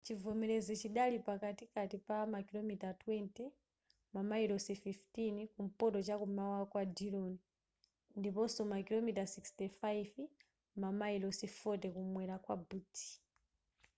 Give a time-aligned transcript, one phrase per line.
[0.07, 3.43] chivomerezi chidali pakatikati pa makilomita 20
[4.15, 7.33] mamayilosi 15 kumpoto chamkum'mawa kwa dillon
[8.19, 10.21] ndiponso makilomita 65
[10.83, 13.05] mamayilosi 40 kumwera kwa butte